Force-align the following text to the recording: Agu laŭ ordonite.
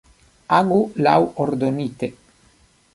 Agu 0.59 0.79
laŭ 1.07 1.15
ordonite. 1.47 2.13